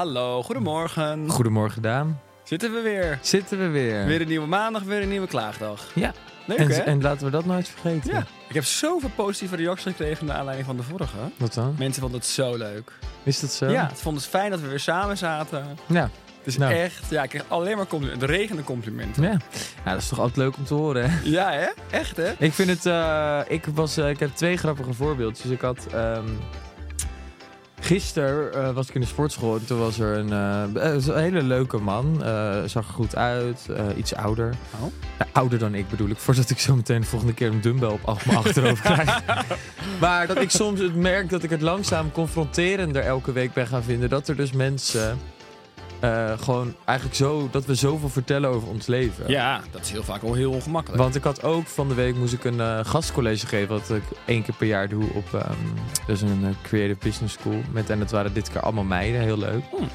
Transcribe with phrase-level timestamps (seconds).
[0.00, 1.28] Hallo, goedemorgen.
[1.28, 2.20] Goedemorgen, Daan.
[2.44, 3.18] Zitten we weer?
[3.22, 4.04] Zitten we weer.
[4.06, 5.86] Weer een nieuwe maandag, weer een nieuwe klaagdag.
[5.94, 6.12] Ja.
[6.44, 6.74] Leuk En, hè?
[6.76, 8.10] en laten we dat nooit vergeten.
[8.12, 11.16] Ja, ik heb zoveel positieve reacties gekregen naar aanleiding van de vorige.
[11.36, 11.74] Wat dan?
[11.78, 12.92] Mensen vonden het zo leuk.
[13.22, 13.66] Is dat zo?
[13.68, 15.64] Ja, het vonden het fijn dat we weer samen zaten.
[15.86, 16.02] Ja.
[16.38, 16.72] Het is Nou.
[16.74, 18.26] echt, ja, ik kreeg alleen maar complimenten.
[18.28, 19.22] De regende complimenten.
[19.22, 19.36] Ja.
[19.84, 21.10] ja, dat is toch altijd leuk om te horen.
[21.10, 21.18] hè?
[21.24, 21.66] Ja, hè?
[21.90, 22.32] Echt, hè?
[22.38, 22.86] ik vind het...
[22.86, 25.50] eh, ik, was, eh, ik heb twee grappige voorbeeldjes.
[25.50, 25.86] Ik had...
[25.92, 26.28] ehm
[27.80, 31.18] Gisteren eh, was ik in de sportschool en toen was er een, eh, eh, een
[31.18, 32.22] hele leuke man.
[32.66, 34.54] zag er goed uit, iets ouder.
[34.74, 34.80] Oh.
[35.18, 37.98] Nou, ouder dan ik bedoel ik, voordat ik zo meteen de volgende keer een dumbbell
[38.02, 39.22] op mijn achterhoofd krijg.
[40.00, 43.82] maar dat ik soms het merk dat ik het langzaam confronterender elke week ben gaan
[43.82, 44.08] vinden.
[44.08, 45.18] Dat er dus mensen
[46.00, 49.28] eh, gewoon eigenlijk zo, dat we zoveel vertellen over ons leven.
[49.28, 51.02] Ja, dat is heel vaak wel heel ongemakkelijk.
[51.02, 54.02] Want ik had ook van de week moest ik een eh, gastcollege geven, wat ik
[54.26, 55.52] één keer per jaar doe op ehm
[56.06, 57.60] dus een eh, Creative Business School.
[57.72, 59.62] Met, en dat waren dit keer allemaal meiden, heel leuk.
[59.70, 59.88] Hmm.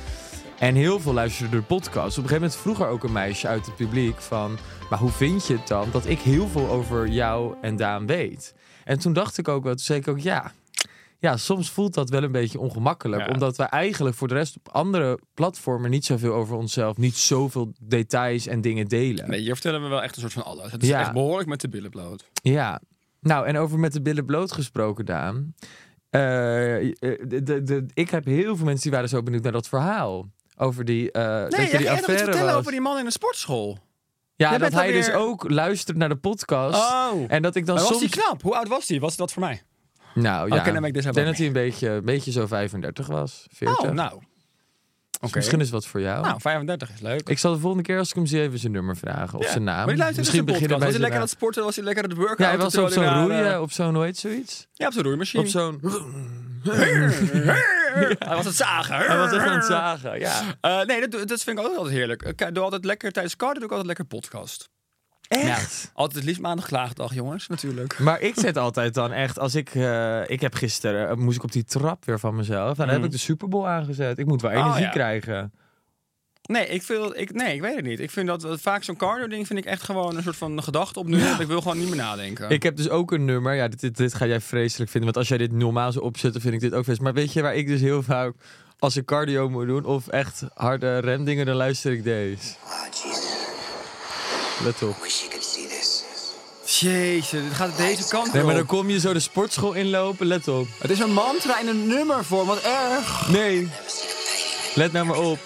[0.59, 2.17] En heel veel luisterden de podcast.
[2.17, 4.57] Op een gegeven moment vroeg er ook een meisje uit het publiek van...
[4.89, 8.53] maar hoe vind je het dan dat ik heel veel over jou en Daan weet?
[8.83, 10.51] En toen dacht ik ook wel, toen zei ik ook ja...
[11.25, 13.21] Ja, soms voelt dat wel een beetje ongemakkelijk.
[13.25, 13.33] Ja.
[13.33, 17.71] Omdat we eigenlijk voor de rest op andere platformen niet zoveel over onszelf, niet zoveel
[17.79, 19.29] details en dingen delen.
[19.29, 20.71] Nee, hier vertellen we wel echt een soort van alles.
[20.71, 20.99] Het is Ja.
[20.99, 22.29] echt behoorlijk met de billen bloot.
[22.41, 22.81] Ja,
[23.21, 25.53] nou en over met de billen bloot gesproken, Daan.
[26.09, 29.67] Eh, de, de, de- ik heb heel veel mensen die waren zo benieuwd naar dat
[29.67, 30.29] verhaal.
[30.57, 32.55] Over die, eh Nee, dat je die affaire vertellen was.
[32.55, 33.77] over die man in de sportschool.
[34.35, 36.75] Ja, Jij dat hij dus ook luistert naar de podcast.
[36.79, 37.11] Oh.
[37.27, 38.13] En dat ik dan Maar was soms...
[38.13, 38.41] hij knap?
[38.41, 38.99] Hoe oud was hij?
[38.99, 39.61] Was dat voor mij?
[40.15, 42.47] Nou ja, dan ben ik dus ik denk dat hij een beetje, een beetje zo
[42.47, 43.47] 35 was.
[43.51, 43.79] 40.
[43.79, 44.21] Oh, nou.
[45.19, 46.25] Dus misschien is wat voor jou.
[46.25, 47.29] Nou, 35 is leuk.
[47.29, 49.37] Ik zal de volgende keer als ik hem zie even zijn nummer vragen.
[49.39, 49.51] Of Ja.
[49.51, 49.75] zijn naam.
[49.75, 51.63] Maar die luisterde Misschien dus beginnen bij Was hij lekker aan het sporten?
[51.63, 52.39] Was hij lekker aan het workout?
[52.39, 54.67] Ja, hij was op zo'n roeien, op zo'n, hoe heet zoiets?
[54.73, 55.43] Ja, op zo'n roeimachine.
[55.43, 55.79] Op zo'n...
[58.19, 58.95] Hij was het zagen.
[58.97, 60.41] Hij was echt aan het zagen, ja.
[60.61, 62.21] Eh, nee, dat, dat vind ik ook altijd heerlijk.
[62.21, 64.69] Ik doe altijd lekker tijdens cardio doe ik altijd lekker podcast.
[65.27, 65.91] Echt?
[65.93, 67.99] Altijd het liefst maandag klaagdag, jongens, natuurlijk.
[67.99, 71.43] Maar ik zet altijd dan echt, als ik, eh, ik heb gisteren, eh, moest ik
[71.43, 72.69] op die trap weer van mezelf.
[72.69, 73.05] En dan heb Mhm.
[73.05, 74.17] ik de Super Bowl aangezet.
[74.17, 74.89] Ik moet wel Oh, energie ja.
[74.89, 75.53] krijgen.
[76.47, 77.99] Nee, ik, wil, ik, nee, ik weet het niet.
[77.99, 80.63] Ik vind dat dat vaak zo'n cardio ding vind ik echt gewoon een soort van
[80.63, 81.23] gedachte op nu.
[81.23, 82.49] want Ik wil gewoon niet meer nadenken.
[82.49, 83.53] Ik heb dus ook een nummer.
[83.55, 85.03] Ja, dit, dit, dit ga jij vreselijk vinden.
[85.13, 87.13] Want als jij dit normaal zou opzetten, vind ik dit ook vreselijk.
[87.13, 88.33] Maar weet je waar ik dus heel vaak,
[88.79, 92.53] als ik cardio moet doen of echt harde remdingen, dan luister ik deze.
[92.65, 93.14] Oh, Jesus.
[94.63, 94.95] Let op.
[96.65, 98.47] Jezus, dit gaat deze kant Nee, op.
[98.47, 100.27] maar dan kom je zo de sportschool inlopen.
[100.27, 100.67] Let op.
[100.77, 103.27] Het is een mantra in een nummer voor, wat erg.
[103.29, 103.69] Nee.
[104.75, 105.39] Let nou maar op.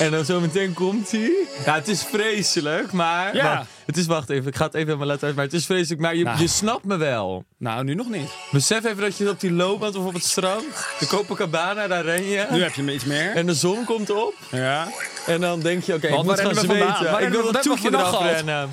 [0.00, 1.32] En dan zometeen komt hij.
[1.64, 3.34] Ja, het is vreselijk, maar...
[3.36, 3.54] Ja.
[3.54, 5.36] wacht, het is, wacht even, ik ga het even helemaal laten uit.
[5.36, 6.38] Maar het is vreselijk, maar je, Nou.
[6.38, 7.44] je snapt me wel.
[7.58, 8.30] Nou, nu nog niet.
[8.50, 10.64] Besef even dat je op die loopband of op het strand,
[10.98, 12.46] de Copacabana, daar ren je.
[12.50, 13.34] Nu heb je me iets meer.
[13.34, 14.34] En de zon komt op.
[14.50, 14.88] Ja.
[15.26, 17.22] En dan denk je, oké, ik Want moet gaan zweten.
[17.22, 18.68] Ik wil dat hebben toetje eraf rennen.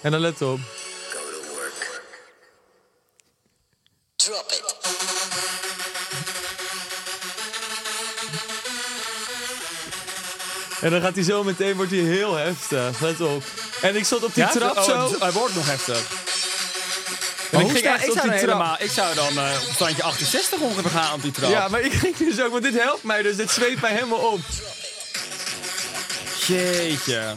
[0.00, 0.58] En dan let op.
[1.08, 2.02] Go to work.
[4.16, 5.11] Drop it.
[10.82, 13.00] En dan gaat hij zo meteen, wordt hij heel heftig.
[13.00, 13.42] Let op.
[13.82, 14.50] En ik zat op die Ja?
[14.50, 15.18] trap Oh, zo.
[15.18, 16.30] Hij wordt nog heftig.
[17.50, 20.60] En ik ging echt ik zou die helemaal, ik zou dan eh, op standje 68
[20.60, 21.50] ongeveer gaan op die trap.
[21.50, 23.36] Ja, maar ik ging dus ook, want dit helpt mij dus.
[23.36, 24.40] Dit zweet mij helemaal op.
[26.46, 27.32] Jeetje.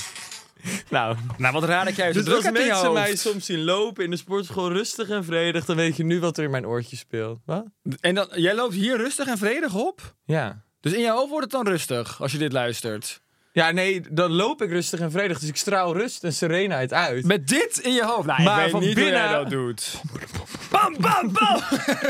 [0.89, 3.15] Nou, Nou, wat raar dat jij zo dus druk als hebt in je mensen mij
[3.15, 6.43] soms zien lopen in de sportschool rustig en vredig, dan weet je nu wat er
[6.43, 7.39] in mijn oortje speelt.
[7.45, 7.65] Wat?
[7.99, 10.15] En dan, jij loopt hier rustig en vredig op?
[10.25, 10.63] Ja.
[10.79, 13.23] Dus in je hoofd wordt het dan rustig als je dit luistert?
[13.55, 15.39] Ja, nee, dan loop ik rustig en vredig.
[15.39, 17.25] Dus ik straal rust en serenheid uit.
[17.25, 18.25] Met dit in je hoofd.
[18.27, 20.01] Nou, Maar ik weet van niet hoe binnen- jij dat doet.
[20.71, 21.61] Bam, bam, bam.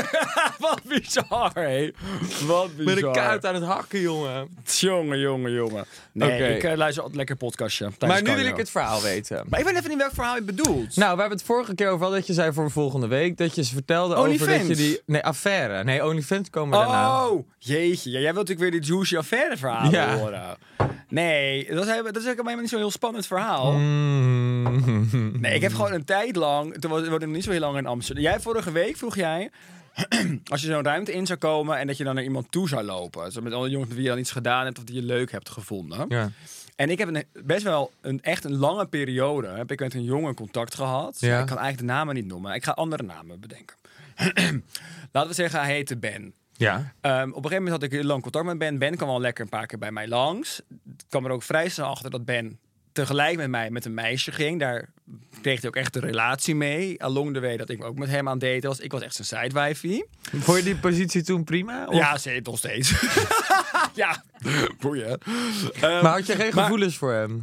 [0.58, 1.90] Wat bizar, hé.
[2.46, 2.94] Wat bizar.
[2.94, 4.48] Met een kaart aan het hakken, jongen.
[4.64, 5.84] Jongen, jongen, jongen.
[6.12, 7.90] Nee, ik eh, luister altijd lekker podcastje.
[8.06, 9.44] Maar nu wil ik het verhaal weten.
[9.48, 10.96] Maar ik weet even niet welk verhaal je bedoelt.
[10.96, 13.36] Nou, we hebben het vorige keer over dat je zei voor volgende week.
[13.36, 15.00] Dat je ze vertelde over dat je die...
[15.06, 15.84] Nee, affaire.
[15.84, 17.26] Nee, OnlyFans komen daarna.
[17.28, 18.10] Oh, jeetje.
[18.10, 20.16] Ja, jij wilt natuurlijk weer die juicy affaire verhalen Ja.
[20.16, 20.56] horen.
[21.08, 23.72] Nee, dat is, dat is helemaal niet zo'n heel spannend verhaal.
[23.72, 25.40] Mm.
[25.40, 27.76] Nee, ik heb gewoon een tijd lang, toen was ik nog niet zo heel lang
[27.76, 28.24] in Amsterdam.
[28.24, 29.50] Jij vorige week vroeg jij,
[30.52, 32.82] als je zo'n ruimte in zou komen en dat je dan naar iemand toe zou
[32.84, 33.32] lopen.
[33.32, 35.30] Zo met alle jongens met wie je dan iets gedaan hebt of die je leuk
[35.30, 36.04] hebt gevonden.
[36.08, 36.30] Ja.
[36.76, 40.04] En ik heb een, best wel een echt een lange periode, heb ik met een
[40.04, 41.16] jongen contact gehad.
[41.20, 41.40] Ja.
[41.40, 42.54] Ik kan eigenlijk de namen niet noemen.
[42.54, 43.76] Ik ga andere namen bedenken.
[45.12, 46.34] Laten we zeggen, hij heette Ben.
[46.56, 46.92] Ja.
[47.00, 48.78] Ehm, op een gegeven moment had ik lang contact met Ben.
[48.78, 50.60] Ben kwam wel lekker een paar keer bij mij langs.
[50.98, 52.58] Ik kwam er ook vrij snel achter dat Ben
[52.92, 54.60] tegelijk met mij met een meisje ging.
[54.60, 54.88] Daar
[55.42, 57.02] kreeg hij ook echt een relatie mee.
[57.02, 58.80] Along the way dat ik ook met hem aan het daten was.
[58.80, 60.04] Ik was echt zijn sidewifi.
[60.20, 61.86] Vond je die positie toen prima?
[61.86, 62.90] Of- Ja, ze nog steeds.
[63.94, 64.24] ja,
[64.80, 65.18] boeien.
[65.74, 67.42] Ehm, Maar had je geen maar- gevoelens voor hem?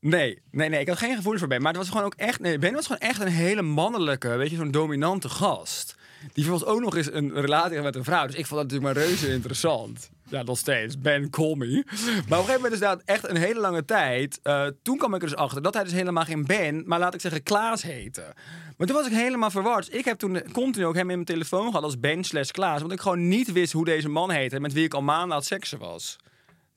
[0.00, 1.60] Nee, nee, nee, ik had geen gevoelens voor Ben.
[1.62, 2.40] Maar het was gewoon ook echt.
[2.40, 5.96] Nee, Ben was gewoon echt een hele mannelijke, weet je, zo'n dominante gast.
[6.32, 8.26] Die vervolgens ook nog eens een relatie had met een vrouw.
[8.26, 10.10] Dus ik vond dat natuurlijk maar reuze interessant.
[10.28, 10.98] Ja, nog steeds.
[10.98, 11.84] Ben, call me.
[11.84, 14.40] Maar op een gegeven moment is dat echt een hele lange tijd.
[14.42, 17.14] eh, toen kwam ik er dus achter dat hij dus helemaal geen Ben, maar laat
[17.14, 18.34] ik zeggen Klaas heette.
[18.76, 19.94] Maar toen was ik helemaal verward.
[19.94, 22.80] Ik heb toen continu ook hem in mijn telefoon gehad als Ben slash Klaas.
[22.80, 25.30] Want ik gewoon niet wist hoe deze man heette en met wie ik al maanden
[25.30, 26.16] aan het seksen was.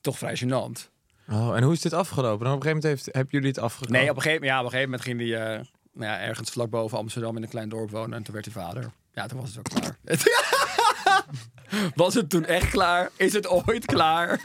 [0.00, 0.90] Toch vrij gênant.
[1.30, 2.44] Oh, en hoe is dit afgelopen?
[2.44, 4.00] Dan op een gegeven moment heeft, hebben jullie het afgekomen?
[4.00, 6.50] Nee, op een gegeven, ja, op een gegeven moment ging hij eh, nou ja, ergens
[6.50, 8.16] vlak boven Amsterdam in een klein dorp wonen.
[8.16, 8.90] En toen werd hij vader.
[9.14, 9.96] Ja, toen was het ook klaar.
[11.94, 13.10] was het toen echt klaar?
[13.16, 14.40] Is het ooit klaar?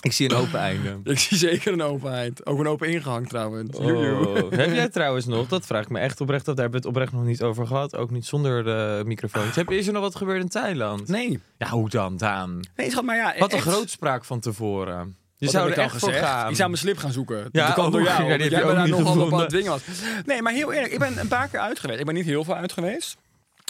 [0.00, 1.00] Ik zie een open einde.
[1.10, 2.46] Ik zie zeker een openheid.
[2.46, 3.76] Ook een open ingang trouwens.
[3.78, 4.50] Oh.
[4.50, 7.12] Heb jij trouwens nog, dat vraag ik me echt oprecht, daar hebben we het oprecht
[7.12, 9.56] nog niet over gehad, ook niet zonder de microfoons.
[9.56, 11.08] Heb, is er nog wat gebeurd in Thailand?
[11.08, 11.40] Nee.
[11.58, 12.60] Ja, hoe dan, Daan?
[12.76, 13.34] Nee, schat, maar ja.
[13.38, 15.16] Wat een echt- grootspraak van tevoren.
[15.38, 16.26] Je Wat zou er echt voor gezegd?
[16.26, 16.50] gaan.
[16.50, 17.48] Ik zou mijn slip gaan zoeken.
[17.52, 18.22] Ja, dat door oh, jou.
[18.24, 19.38] ja, die heb jij je ook niet nogal op aan gevonden.
[19.38, 19.82] het dwingen was.
[20.26, 20.92] Nee, maar heel eerlijk.
[20.92, 21.98] Ik ben een paar keer uit geweest.
[22.00, 23.16] Ik ben niet heel veel uit geweest.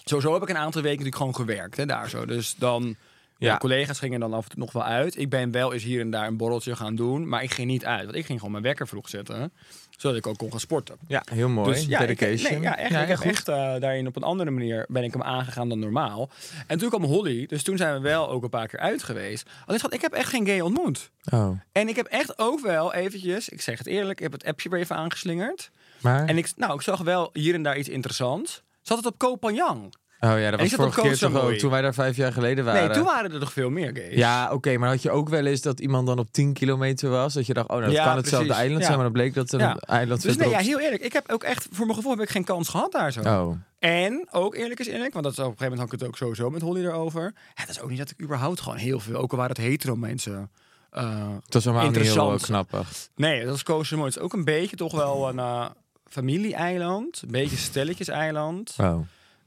[0.08, 1.76] Sowieso heb ik een aantal weken natuurlijk gewoon gewerkt.
[1.76, 2.26] Hè, daar zo.
[2.26, 2.96] Dus dan...
[3.38, 3.52] Ja.
[3.52, 3.58] Ja.
[3.58, 5.18] collega's gingen dan af en toe nog wel uit.
[5.18, 7.28] Ik ben wel eens hier en daar een borreltje gaan doen.
[7.28, 8.04] Maar ik ging niet uit.
[8.04, 9.52] Want ik ging gewoon mijn wekker vroeg zetten.
[9.96, 10.96] Zodat ik ook kon gaan sporten.
[11.08, 11.72] Ja, heel mooi.
[11.72, 12.52] Dus ja, ik, Dedication.
[12.52, 15.22] nee, ja, echt, ik heb echt eh, daarin op een andere manier ben ik hem
[15.22, 16.30] aangegaan dan normaal.
[16.66, 19.48] En toen kwam Holly, dus toen zijn we wel ook een paar keer uit geweest.
[19.66, 21.10] Alleen schat, ik heb echt geen gay ontmoet.
[21.32, 24.44] Oh, En ik heb echt ook wel eventjes, ik zeg het eerlijk, ik heb het
[24.44, 25.70] appje weer even aangeslingerd.
[26.00, 26.26] maar...
[26.26, 28.62] En ik, nou, ik zag wel hier en daar iets interessants.
[28.86, 29.92] Zat het op Koh Phangan?
[30.20, 32.84] oh ja, dat was vorige keer toch ook, toen wij daar vijf jaar geleden waren.
[32.86, 34.14] Nee, toen waren er nog veel meer gays.
[34.14, 37.34] Ja, oké, maar had je ook wel eens dat iemand dan op 10 kilometer was?
[37.34, 38.84] Dat je dacht, oh, nou, dat Ja, kan hetzelfde eiland Ja.
[38.86, 39.76] zijn, maar dan bleek dat een Ja.
[39.76, 41.02] eiland Dus nee, ja, heel eerlijk.
[41.02, 43.20] Ik heb ook echt, voor mijn gevoel heb ik geen kans gehad daar zo.
[43.20, 46.00] Oh, En ook eerlijk is eerlijk, want dat is, op een gegeven moment had ik
[46.00, 47.22] het ook sowieso met Holly erover.
[47.54, 49.64] Ja, dat is ook niet dat ik überhaupt gewoon heel veel, ook al waren het
[49.64, 50.50] hetero mensen.
[50.90, 53.08] het was helemaal niet heel eh, knappig.
[53.14, 54.06] nee, dat is Koh Samui.
[54.06, 55.66] Het is ook een beetje toch wel een eh
[56.08, 57.22] familie-eiland.
[57.22, 58.74] Een beetje stelletjes-eiland.
[58.80, 58.98] Oh.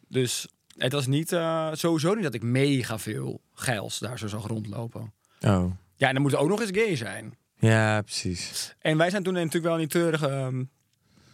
[0.08, 0.48] Dus
[0.78, 5.14] het was niet, eh, sowieso niet dat ik mega veel geils daar zo zag rondlopen.
[5.42, 5.72] Oh.
[5.96, 7.38] Ja, en dan moet het ook nog eens gay zijn.
[7.60, 8.76] Ja, precies.
[8.80, 10.64] En wij zijn toen natuurlijk wel in die treurige ehm,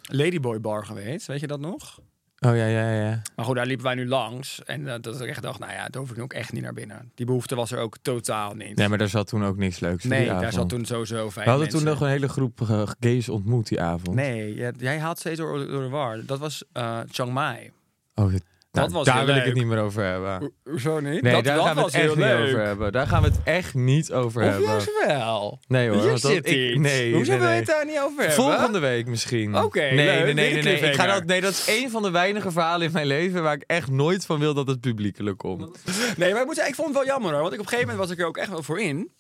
[0.01, 1.27] Ladyboy bar geweest.
[1.27, 2.01] Weet je dat nog?
[2.39, 3.21] Oh ja, ja, ja.
[3.35, 4.63] Maar goed, daar liepen wij nu langs.
[4.63, 6.63] En eh, dat ik echt dacht, nou ja, daar hoef ik nu ook echt niet
[6.63, 7.11] naar binnen.
[7.15, 8.75] Die behoefte was er ook totaal niet.
[8.75, 11.45] Nee, maar daar zat toen ook niks leuks in Nee, daar zat toen sowieso vijf
[11.45, 14.15] We hadden toen nog een hele groep eh, gays ontmoet die avond.
[14.15, 16.25] Nee, jij, jij haalt steeds door, door de war.
[16.25, 17.71] Dat was eh Chiang Mai.
[18.15, 18.33] Oh,
[18.75, 20.51] Dat nou, was daar wil ik het niet meer over hebben.
[20.63, 21.21] Hoezo niet?
[21.21, 22.47] Nee, dat, daar dat gaan we was het echt heel niet leuk.
[22.47, 22.91] over hebben.
[22.91, 24.67] Daar gaan we het echt niet over Of hebben.
[24.69, 25.59] juist wel.
[25.67, 25.97] Nee hoor.
[25.99, 28.35] Hier want dat- zit ik, nee, Hoezo nee, wil je het daar niet over hebben?
[28.35, 29.55] Volgende week misschien.
[29.57, 30.23] Oké, nee, leuk.
[30.23, 30.89] nee, nee, nee, nee.
[30.89, 33.55] Ik ga dat, nee, dat is één van de weinige verhalen in mijn leven waar
[33.55, 35.77] ik echt nooit van wil dat het publiekelijk komt.
[36.17, 37.41] Nee, maar ik, moet zeggen, ik vond het wel jammer hoor.
[37.41, 39.11] Want ik, op een gegeven moment was ik er ook echt wel voor in.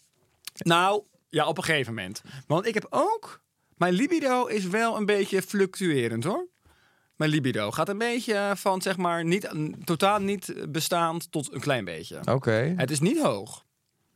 [0.57, 2.21] Nou, ja, op een gegeven moment.
[2.47, 3.43] Want ik heb ook...
[3.77, 6.47] Mijn libido is wel een beetje fluctuerend hoor.
[7.15, 9.49] Mijn libido gaat een beetje van zeg maar niet,
[9.83, 12.19] totaal niet bestaand tot een klein beetje.
[12.31, 12.73] Oké.
[12.77, 13.65] Het is niet hoog.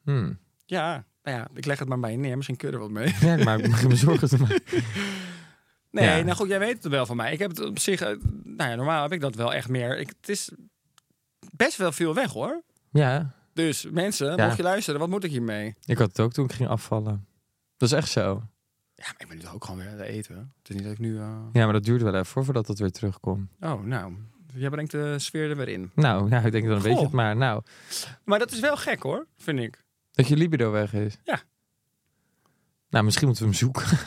[0.03, 0.37] Hmm.
[0.65, 2.35] Ja, nou ja, ik leg het maar bij je neer.
[2.35, 3.15] Misschien kun je er wat mee.
[3.19, 4.33] Ja, ik maak me bezorgd.
[5.91, 6.23] Nee, Ja.
[6.23, 7.33] nou goed, jij weet het wel van mij.
[7.33, 8.01] Ik heb het op zich...
[8.01, 9.97] eh, Nou ja, normaal heb ik dat wel echt meer.
[9.99, 10.51] Ik, het is
[11.55, 12.61] best wel veel weg hoor.
[12.91, 14.45] Ja, Dus mensen, Ja.
[14.45, 15.75] mocht je luisteren, wat moet ik hiermee?
[15.85, 17.25] ik had het ook toen ik ging afvallen.
[17.77, 18.43] Dat is echt zo.
[18.99, 20.35] Ja, maar ik ben nu ook gewoon weer aan het eten.
[20.61, 21.17] Het is niet dat ik nu...
[21.17, 23.49] eh, Ja, maar dat duurt wel even voordat het weer terugkomt.
[23.59, 24.13] Oh, nou.
[24.53, 25.91] Jij brengt de sfeer er weer in.
[25.95, 27.03] Nou, ja, ik denk dan weet je Goh.
[27.03, 27.35] het maar.
[27.35, 27.61] Nou,
[28.23, 29.83] Maar dat is wel gek hoor, vind ik.
[30.11, 31.17] dat je libido weg is.
[31.23, 31.41] Ja.
[32.89, 33.85] Nou, misschien moeten we hem zoeken.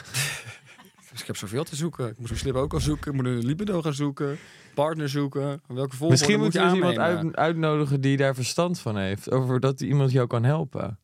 [1.13, 2.09] Dus ik heb zoveel te zoeken.
[2.09, 3.11] Ik moet een slip ook al zoeken.
[3.11, 4.39] Ik moet een libido gaan zoeken.
[4.75, 5.61] Partner zoeken.
[5.67, 9.31] Welke volgorde misschien moet je we eens iemand uit- uitnodigen die daar verstand van heeft.
[9.31, 10.99] Over dat iemand jou kan helpen.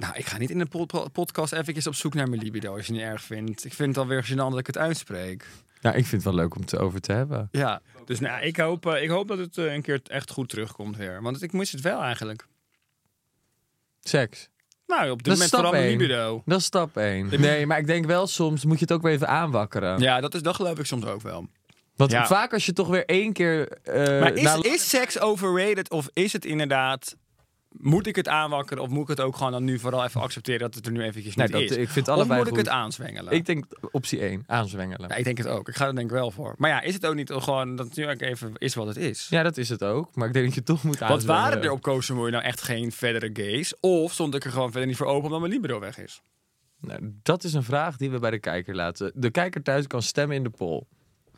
[0.00, 2.86] Nou, ik ga niet in de pod- podcast eventjes op zoek naar mijn libido als
[2.86, 3.64] je het niet erg vindt.
[3.64, 5.46] Ik vind het alweer gênant dat ik het uitspreek.
[5.80, 7.48] Ja, ik vind het wel leuk om het over te hebben.
[7.52, 10.48] Ja, dus nou, ik hoop, eh, ik hoop dat het eh, een keer echt goed
[10.48, 11.22] terugkomt weer.
[11.22, 12.46] Want ik mis het wel eigenlijk.
[14.00, 14.48] Seks.
[14.86, 16.42] Nou, op dit moment vooral mijn libido.
[16.44, 17.40] Dat is stap 1.
[17.40, 19.98] Nee, maar ik denk wel soms moet je het ook weer even aanwakkeren.
[20.00, 21.46] Ja, dat, is, dat geloof ik soms ook wel.
[21.96, 22.26] Want Ja.
[22.26, 23.68] vaak als je toch weer één keer...
[23.68, 27.16] eh, Maar is, na- is seks overrated of is het inderdaad...
[27.70, 30.60] Moet ik het aanwakkeren of moet ik het ook gewoon dan nu vooral even accepteren
[30.60, 31.76] dat het er nu eventjes Nee, niet dat- is?
[31.76, 33.32] ik vind of allebei moet ik het aanzwengelen?
[33.32, 35.08] Ik denk optie 1, aanzwengelen.
[35.08, 35.68] Ja, ik denk het ook.
[35.68, 36.54] Ik ga er denk ik wel voor.
[36.58, 39.26] Maar ja, is het ook niet gewoon dat het nu even is wat het is?
[39.28, 40.14] Ja, dat is het ook.
[40.14, 41.42] Maar ik denk dat je toch moet Wat aanzwengelen.
[41.50, 43.74] waren er op Kosovo nou echt geen verdere gays?
[43.80, 46.22] Of stond ik er gewoon verder niet voor open omdat mijn libido weg is?
[46.80, 49.12] Nou, dat is een vraag die we bij de kijker laten.
[49.14, 50.82] De kijker thuis kan stemmen in de poll.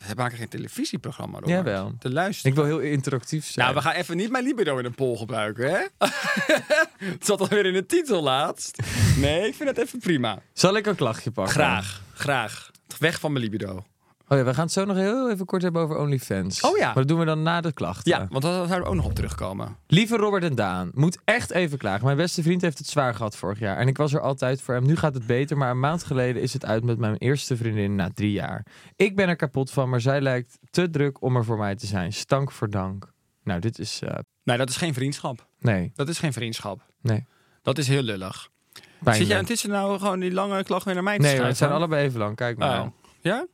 [0.07, 1.65] We maken geen televisieprogramma, Robert.
[1.65, 1.93] Jawel.
[1.99, 2.51] Te luisteren.
[2.51, 3.65] Ik wil heel interactief zijn.
[3.65, 6.07] Nou, we gaan even niet mijn libido in een poll gebruiken, hè?
[7.13, 8.81] het zat alweer in de titel laatst.
[9.17, 10.41] Nee, ik vind het even prima.
[10.53, 11.53] Zal ik een klachtje pakken?
[11.53, 12.71] Graag, graag.
[12.99, 13.83] Weg van mijn libido.
[14.27, 16.61] Oh ja, we gaan het zo nog heel even kort hebben over OnlyFans.
[16.61, 16.85] Oh ja.
[16.85, 18.11] Maar dat doen we dan na de klachten.
[18.11, 19.77] Ja, want daar zouden we ook nog op terugkomen.
[19.87, 22.05] Lieve Robert en Daan, moet echt even klagen.
[22.05, 23.77] Mijn beste vriend heeft het zwaar gehad vorig jaar.
[23.77, 24.85] En ik was er altijd voor hem.
[24.85, 27.95] Nu gaat het beter, maar een maand geleden is het uit met mijn eerste vriendin
[27.95, 28.65] na drie jaar.
[28.95, 31.85] Ik ben er kapot van, maar zij lijkt te druk om er voor mij te
[31.85, 32.13] zijn.
[32.13, 33.11] Stank voor dank.
[33.43, 34.01] Nou, dit is...
[34.01, 35.47] eh, Nee, dat is geen vriendschap.
[35.59, 36.81] nee, Dat is geen vriendschap.
[37.01, 37.25] nee.
[37.61, 38.49] Dat is heel lullig.
[38.73, 39.15] Pijnlijk.
[39.17, 41.49] Zit jij intussen nou gewoon die lange klacht weer naar mij te Nee, schuiven?
[41.49, 42.35] het zijn allebei even lang.
[42.35, 42.81] Kijk maar.
[42.81, 42.87] Oh.
[43.21, 43.45] Ja?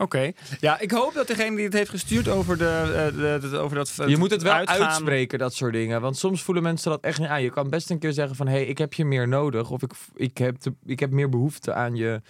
[0.00, 0.32] Oké.
[0.60, 3.76] Ja, ik hoop dat degene die het heeft gestuurd over, de, eh, de, de- over
[3.76, 3.92] dat...
[4.06, 6.00] Je moet het wel uitgaan- uitspreken, dat soort dingen.
[6.00, 7.42] Want soms voelen mensen dat echt niet aan.
[7.42, 8.46] Je kan best een keer zeggen van...
[8.46, 9.70] hé, hey, ik heb je meer nodig.
[9.70, 12.20] Of ik, ik, heb, te- ik heb meer behoefte aan je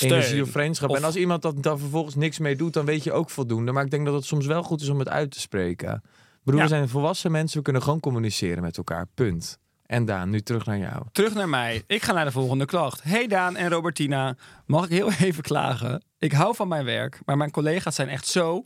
[0.00, 0.90] energie of vriendschap.
[0.90, 2.72] Of- En als iemand dat dan vervolgens niks mee doet...
[2.72, 3.72] dan weet je ook voldoende.
[3.72, 5.92] Maar ik denk dat het soms wel goed is om het uit te spreken.
[5.94, 6.66] Ik bedoel, Ja.
[6.66, 7.56] we zijn volwassen mensen.
[7.58, 9.06] We kunnen gewoon communiceren met elkaar.
[9.14, 9.58] Punt.
[9.86, 11.02] En Daan, nu terug naar jou.
[11.12, 11.82] Terug naar mij.
[11.86, 13.02] Ik ga naar de volgende klacht.
[13.02, 16.02] Hey Daan en Robertina, mag ik heel even klagen?
[16.22, 18.64] Ik hou van mijn werk, maar mijn collega's zijn echt zo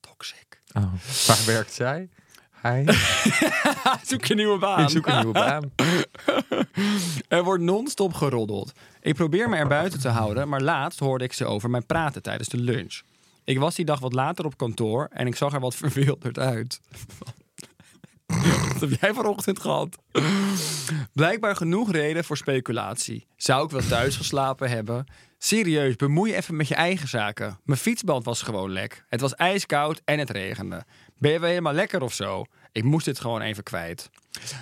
[0.00, 0.60] toxic.
[0.72, 0.92] Oh.
[1.26, 2.08] Waar werkt zij?
[2.50, 2.84] Hij.
[4.08, 4.82] Zoek je een nieuwe baan.
[4.82, 5.72] Ik zoek een nieuwe baan.
[7.28, 8.72] Er wordt non-stop geroddeld.
[9.00, 12.22] Ik probeer me er buiten te houden, maar laatst hoorde ik ze over mij praten
[12.22, 13.00] tijdens de lunch.
[13.44, 16.80] Ik was die dag wat later op kantoor en ik zag er wat verwilderd uit.
[18.26, 19.98] Wat heb jij vanochtend gehad?
[21.12, 23.26] Blijkbaar genoeg reden voor speculatie.
[23.36, 25.06] Zou ik wel thuis geslapen hebben?
[25.44, 27.58] Serieus, bemoei je even met je eigen zaken.
[27.64, 29.04] Mijn fietsband was gewoon lek.
[29.08, 30.84] Het was ijskoud en het regende.
[31.18, 32.44] Ben je wel helemaal lekker of zo?
[32.72, 34.10] Ik moest dit gewoon even kwijt.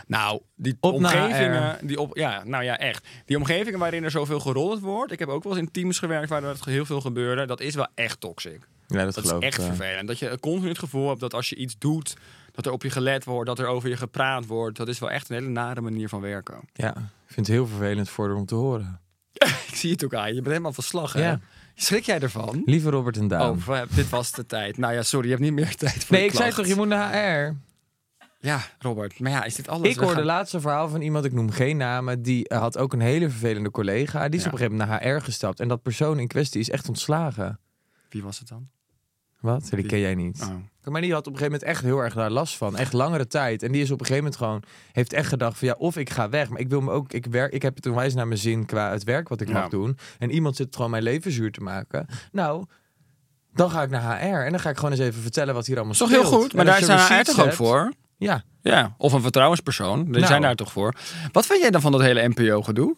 [0.06, 3.06] Nou, die Op omgevingen, die op, ja, nou ja, echt.
[3.24, 5.12] Die omgevingen waarin er zoveel gerold wordt.
[5.12, 7.46] Ik heb ook wel eens in teams gewerkt waar er heel veel gebeurde.
[7.46, 8.68] Dat is wel echt toxic.
[8.86, 9.64] Ja, dat, Dat geloof is echt ik.
[9.64, 10.08] vervelend.
[10.08, 12.16] Dat je continu het gevoel hebt dat als je iets doet,
[12.52, 14.76] dat er op je gelet wordt, dat er over je gepraat wordt.
[14.76, 16.60] Dat is wel echt een hele nare manier van werken.
[16.72, 16.90] Ja,
[17.26, 19.00] ik vind het heel vervelend voor om te horen.
[19.68, 20.34] Ik zie het ook aan je.
[20.34, 21.20] Bent helemaal van slag, hè?
[21.22, 21.40] Ja.
[21.74, 22.62] Schrik jij ervan?
[22.64, 23.50] Lieve Robert en Daan.
[23.50, 24.78] Oh, wa- dit was de tijd.
[24.78, 26.88] Nou ja, sorry, je hebt niet meer tijd voor nee, ik zei toch, je moet
[26.88, 27.54] naar HR.
[28.40, 29.18] Ja, Robert.
[29.20, 29.88] Maar ja, is dit alles?
[29.88, 32.78] Ik hoorde gaan- laatst een verhaal van iemand, ik noem geen namen, die eh, had
[32.78, 34.28] ook een hele vervelende collega.
[34.28, 34.46] Die is Ja.
[34.46, 35.60] op een gegeven moment naar HR gestapt.
[35.60, 37.60] En dat persoon in kwestie is echt ontslagen.
[38.08, 38.68] Wie was het dan?
[39.42, 39.68] Wat?
[39.74, 40.40] Die ken jij niet.
[40.42, 40.92] Oh.
[40.92, 42.76] Maar die had op een gegeven moment echt heel erg daar last van.
[42.76, 43.62] Echt langere tijd.
[43.62, 46.10] En die is op een gegeven moment gewoon, heeft echt gedacht van ja, of ik
[46.10, 46.48] ga weg.
[46.48, 48.90] Maar ik wil me ook, ik werk, ik heb het onwijs naar mijn zin qua
[48.90, 49.54] het werk wat ik Ja.
[49.54, 49.98] mag doen.
[50.18, 52.06] En iemand zit gewoon mijn leven zuur te maken.
[52.32, 52.64] Nou,
[53.54, 54.24] dan ga ik naar HR.
[54.44, 56.54] En dan ga ik gewoon eens even vertellen wat hier allemaal is toch heel goed?
[56.54, 57.92] Maar daar zijn HR toch ook voor?
[58.16, 58.42] Ja.
[58.60, 60.02] Ja, of een vertrouwenspersoon.
[60.04, 60.26] Die Nou.
[60.26, 60.94] zijn daar toch voor.
[61.32, 62.96] Wat vind jij dan van dat hele NPO-gedoe?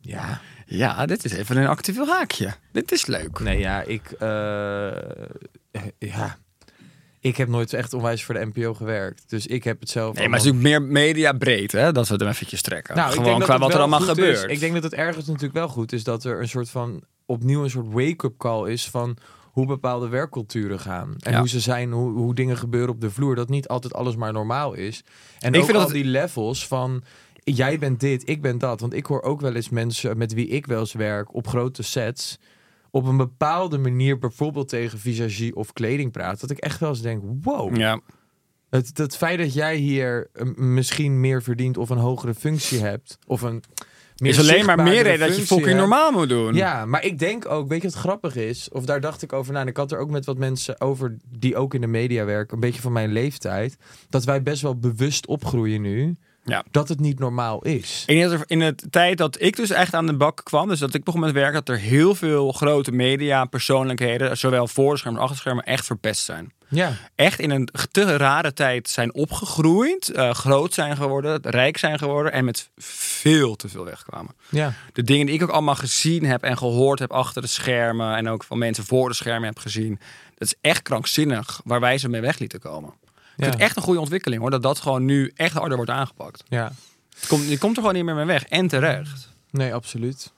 [0.00, 0.40] Ja.
[0.70, 2.54] Ja, dit is even een actueel haakje.
[2.72, 3.38] Dit is leuk.
[3.40, 4.10] Nee, ja, ik.
[4.10, 4.88] eh,
[5.98, 6.38] ja.
[7.20, 9.22] Ik heb nooit echt onwijs voor de NPO gewerkt.
[9.30, 10.14] Dus ik heb het zelf.
[10.16, 11.92] Nee, maar het is natuurlijk meer media breed, hè?
[11.92, 12.96] Dat we het hem eventjes trekken.
[12.96, 14.06] Nou, Gewoon qua wat er allemaal is.
[14.08, 14.50] gebeurt.
[14.50, 17.62] Ik denk dat het ergens natuurlijk wel goed is dat er een soort van opnieuw
[17.64, 21.38] een soort wake-up call is van hoe bepaalde werkculturen gaan en Ja.
[21.38, 23.34] hoe ze zijn, hoe, hoe dingen gebeuren op de vloer.
[23.34, 25.02] Dat niet altijd alles maar normaal is.
[25.38, 27.02] En Ik ook vind al dat- die levels van
[27.54, 28.80] jij bent dit, ik ben dat.
[28.80, 31.82] Want ik hoor ook wel eens mensen met wie ik wel eens werk op grote
[31.82, 32.38] sets
[32.90, 36.40] op een bepaalde manier bijvoorbeeld tegen visagie of kleding praten.
[36.40, 37.76] Dat ik echt wel eens denk, wow.
[37.76, 38.00] Ja.
[38.70, 43.18] Het, het feit dat jij hier eh, misschien meer verdient of een hogere functie hebt.
[43.26, 43.62] Of een
[44.16, 45.78] is alleen maar meer reden dat je fucking hebt.
[45.78, 46.54] normaal moet doen.
[46.54, 48.68] Ja, maar ik denk ook, weet je wat grappig is?
[48.72, 49.60] Of daar dacht ik over na.
[49.60, 52.54] En ik had er ook met wat mensen over die ook in de media werken,
[52.54, 53.76] een beetje van mijn leeftijd.
[54.08, 56.16] Dat wij best wel bewust opgroeien nu.
[56.48, 56.64] Ja.
[56.70, 58.04] Dat het niet normaal is.
[58.06, 60.68] Ik denk dat er in de tijd dat ik dus echt aan de bak kwam,
[60.68, 64.92] dus dat ik begon met werken, dat er heel veel grote media, persoonlijkheden, zowel voor
[64.92, 66.52] de schermen als achter de schermen, echt verpest zijn.
[66.68, 66.92] Ja.
[67.14, 72.32] Echt in een te rare tijd zijn opgegroeid, eh, groot zijn geworden, rijk zijn geworden
[72.32, 74.34] en met veel te veel wegkwamen.
[74.48, 74.72] Ja.
[74.92, 78.28] De dingen die ik ook allemaal gezien heb en gehoord heb achter de schermen en
[78.28, 79.98] ook van mensen voor de schermen heb gezien,
[80.38, 82.94] dat is echt krankzinnig waar wij ze mee weg lieten komen.
[83.38, 83.58] Ik vind Ja.
[83.58, 86.42] het echt een goede ontwikkeling hoor, dat dat gewoon nu echt harder wordt aangepakt.
[86.48, 86.72] Ja.
[87.18, 89.28] Het komt, je komt er gewoon niet meer mee weg en terecht.
[89.50, 90.32] Nee, absoluut.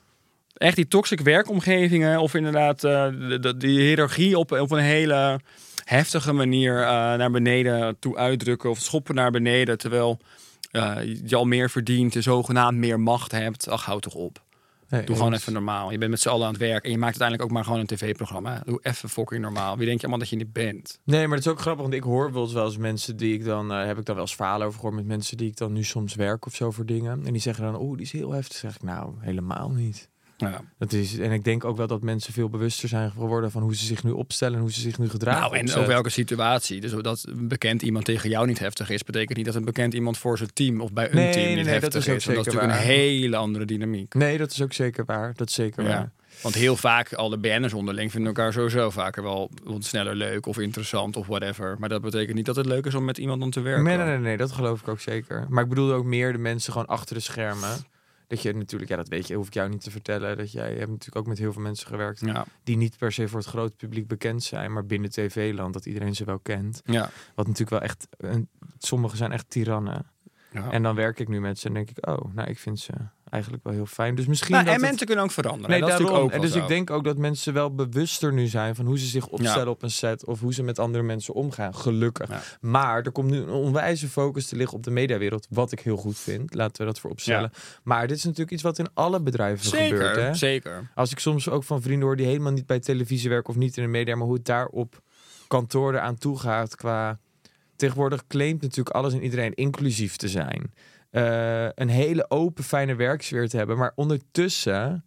[0.54, 3.06] echt die toxic werkomgevingen of inderdaad eh,
[3.40, 5.40] de, die hiërarchie op, op een hele
[5.84, 10.18] heftige manier eh, naar beneden toe uitdrukken of schoppen naar beneden terwijl
[10.70, 13.68] eh, je al meer verdient, je zogenaamd meer macht hebt.
[13.68, 14.42] Ach, houd toch op.
[14.90, 15.90] Nee, Doe gewoon even normaal.
[15.90, 17.80] Je bent met z'n allen aan het werk en je maakt uiteindelijk ook maar gewoon
[17.80, 18.62] een tv-programma.
[18.64, 19.76] Doe even fucking normaal.
[19.76, 20.98] Wie denk je allemaal dat je niet bent?
[21.04, 23.34] Nee, maar het is ook grappig, want ik hoor wel eens wel eens mensen die
[23.34, 25.56] ik dan, eh, heb ik dan wel eens verhalen over gehoord met mensen die ik
[25.56, 27.26] dan nu soms werk of zo voor dingen.
[27.26, 28.56] En die zeggen dan, oeh, die is heel heftig.
[28.56, 30.08] zeg ik, nou, helemaal niet.
[30.40, 30.60] Ja.
[30.78, 33.76] Dat is, en ik denk ook wel dat mensen veel bewuster zijn geworden van hoe
[33.76, 35.40] ze zich nu opstellen en hoe ze zich nu gedragen.
[35.40, 35.86] Nou, en op ook set.
[35.86, 36.80] welke situatie.
[36.80, 39.94] Dus dat een bekend iemand tegen jou niet heftig is, betekent niet dat een bekend
[39.94, 42.24] iemand voor zijn team of bij een Nee, team niet nee, heftig is ook is.
[42.24, 44.14] Dat is natuurlijk een hele andere dynamiek.
[44.14, 45.32] Nee, dat is ook zeker waar.
[45.36, 45.88] Dat is zeker Ja.
[45.88, 46.10] waar.
[46.42, 50.46] Want heel vaak, al de BN'ers onderling vinden elkaar sowieso vaker wel wat sneller leuk
[50.46, 51.76] of interessant of whatever.
[51.78, 53.84] Maar dat betekent niet dat het leuk is om met iemand om te werken.
[53.84, 55.46] Nee, nee, nee, nee, dat geloof ik ook zeker.
[55.48, 57.76] Maar ik bedoelde ook meer de mensen gewoon achter de schermen.
[58.30, 60.36] Dat je natuurlijk, ja, dat weet je, hoef ik jou niet te vertellen.
[60.36, 63.12] Dat jij je hebt natuurlijk ook met heel veel mensen gewerkt Ja, die niet per
[63.12, 66.82] se voor het grote publiek bekend zijn, maar binnen tv-land dat iedereen ze wel kent.
[66.84, 67.10] ja.
[67.34, 70.06] Wat natuurlijk wel echt, een, sommigen zijn echt tirannen.
[70.52, 70.70] ja.
[70.70, 72.92] En dan werk ik nu met ze en denk ik, oh, nou, ik vind ze
[73.30, 74.14] eigenlijk wel heel fijn.
[74.14, 75.70] Dus misschien Nou, dat en het- mensen kunnen ook veranderen.
[75.70, 76.16] Nee, dat daarom.
[76.18, 79.06] ook en dus ik denk ook dat mensen wel bewuster nu zijn van hoe ze
[79.06, 81.74] zich opstellen op een set of hoe ze met andere mensen omgaan.
[81.74, 82.28] Gelukkig.
[82.28, 82.40] Ja.
[82.60, 85.96] Maar er komt nu een onwijze focus te liggen op de mediawereld, wat ik heel
[85.96, 86.54] goed vind.
[86.54, 87.50] Laten we dat voor opstellen.
[87.82, 90.16] Maar dit is natuurlijk iets wat in alle bedrijven Zeker, gebeurt.
[90.16, 90.34] Hè?
[90.34, 90.90] zeker.
[90.94, 93.76] Als ik soms ook van vrienden hoor die helemaal niet bij televisie werken of niet
[93.76, 95.02] in de media, maar hoe het daar op
[95.48, 97.18] kantoor eraan toe gaat qua...
[97.76, 100.72] Tegenwoordig claimt natuurlijk alles en iedereen inclusief te zijn.
[101.10, 103.78] Eh, een hele open, fijne werksfeer te hebben.
[103.78, 105.04] Maar ondertussen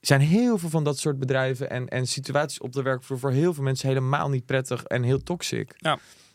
[0.00, 3.54] zijn heel veel van dat soort bedrijven en, en situaties op de werkvloer voor heel
[3.54, 5.74] veel mensen helemaal niet prettig en heel toxic.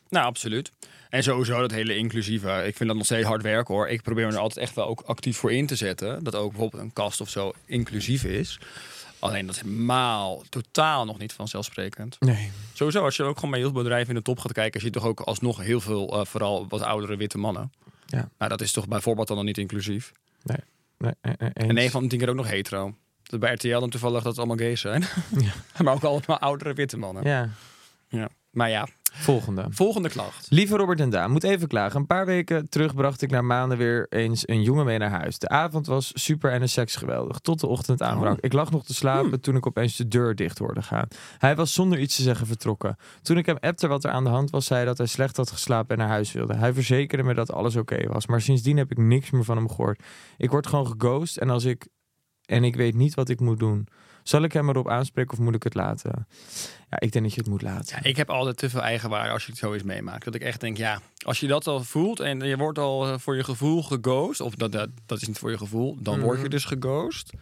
[0.09, 0.71] Nou, absoluut.
[1.09, 2.63] En sowieso dat hele inclusieve.
[2.65, 3.87] Ik vind dat nog steeds hard werk hoor.
[3.87, 6.23] Ik probeer me er altijd echt wel ook actief voor in te zetten.
[6.23, 8.59] Dat ook bijvoorbeeld een kast of zo inclusief is.
[9.19, 12.17] Alleen dat is helemaal totaal nog niet vanzelfsprekend.
[12.19, 12.51] Nee.
[12.73, 14.89] Sowieso, als je ook gewoon bij heel veel bedrijven in de top gaat kijken, zie
[14.89, 17.71] je toch ook alsnog heel veel, eh, vooral wat oudere witte mannen.
[18.07, 18.29] Ja.
[18.37, 20.11] Nou, dat is toch bijvoorbeeld dan nog niet inclusief.
[20.43, 20.57] nee,
[20.97, 22.95] nee, nee, En een van de keer ook nog hetero.
[23.23, 25.03] Dat bij RTL dan toevallig dat het allemaal gays zijn.
[25.83, 27.23] maar ook allemaal oudere witte mannen.
[27.23, 27.49] Ja,
[28.07, 28.29] Ja.
[28.51, 29.65] Maar ja, volgende.
[29.69, 30.47] volgende klacht.
[30.49, 31.99] Lieve Robert en Daan, moet even klagen.
[31.99, 35.39] Een paar weken terug bracht ik na maanden weer eens een jongen mee naar huis.
[35.39, 37.39] De avond was super en de seks geweldig.
[37.39, 38.39] Tot de ochtend aanbrak.
[38.39, 41.07] Ik lag nog te slapen toen ik opeens de deur dicht hoorde gaan.
[41.37, 42.97] Hij was zonder iets te zeggen vertrokken.
[43.21, 45.37] Toen ik hem appte wat er aan de hand was, zei hij dat hij slecht
[45.37, 46.55] had geslapen en naar huis wilde.
[46.55, 48.27] Hij verzekerde me dat alles oké was.
[48.27, 50.03] Maar sindsdien heb ik niks meer van hem gehoord.
[50.37, 51.87] Ik word gewoon geghost en als ik...
[52.45, 53.87] En ik weet niet wat ik moet doen.
[54.27, 56.27] Zal ik hem erop aanspreken of moet ik het laten?
[56.89, 57.97] Ja, ik denk dat je het moet laten.
[58.01, 60.25] Ja, ik heb altijd te veel eigenwaarde als je het zo eens meemaakt.
[60.25, 63.17] Dat ik echt denk, ja, als je dat al voelt en je wordt al eh,
[63.17, 66.41] voor je gevoel geghost, of dat, dat, dat is niet voor je gevoel, dan word
[66.41, 67.33] je dus geghost.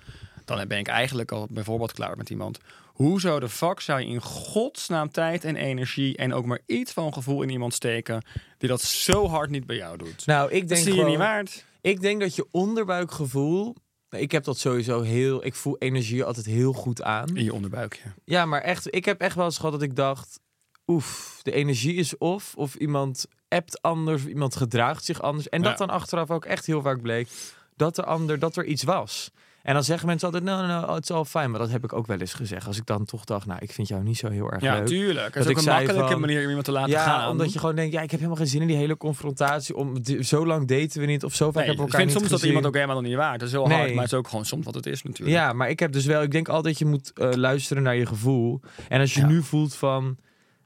[0.46, 2.60] Dan ben ik eigenlijk al bijvoorbeeld klaar met iemand.
[2.86, 7.14] Hoezo de fuck zou je in godsnaam tijd en energie en ook maar iets van
[7.14, 8.26] gevoel in iemand steken
[8.58, 10.26] die dat zo hard niet bij jou doet?
[10.26, 11.10] Nou, ik dat denk zie je gewoon...
[11.10, 11.66] niet waard.
[11.82, 13.76] Ik denk dat je onderbuikgevoel.
[14.20, 15.46] Ik heb dat sowieso heel.
[15.46, 17.36] Ik voel energie altijd heel goed aan.
[17.36, 18.02] In je onderbuikje.
[18.24, 18.96] Ja, maar echt.
[18.96, 20.40] Ik heb echt wel eens gehad dat ik dacht.
[20.88, 22.56] Oef, de energie is off.
[22.56, 24.22] Of iemand appt anders.
[24.22, 25.50] Of iemand gedraagt zich anders.
[25.50, 25.86] En dat Ja.
[25.86, 27.30] dan achteraf ook echt heel vaak bleek.
[27.76, 29.32] Dat de ander, dat er iets was.
[29.66, 31.52] En dan zeggen mensen altijd, nou, nou, het is al fijn.
[31.52, 32.68] Maar dat heb ik ook wel eens gezegd.
[32.68, 34.86] Als ik dan toch dacht, nou, ik vind jou niet zo heel erg Ja, leuk.
[34.86, 35.26] tuurlijk.
[35.26, 37.30] Het Dat is ook ik een makkelijke van- manier om iemand te laten Ja, gaan.
[37.30, 39.76] omdat je gewoon denkt, ja, ik heb helemaal geen zin in die hele confrontatie.
[39.76, 41.24] Om, zo lang daten we niet.
[41.24, 43.02] Of zo vaak Nee, hebben we ik elkaar vind niet soms dat iemand ook helemaal
[43.02, 43.40] niet waard.
[43.40, 43.94] Dat is heel hard, Nee.
[43.94, 45.38] maar het is ook gewoon soms wat het is natuurlijk.
[45.38, 48.06] Ja, maar ik heb dus wel, ik denk altijd je moet eh, luisteren naar je
[48.06, 48.62] gevoel.
[48.90, 49.28] En als je Ja.
[49.28, 50.18] nu voelt van,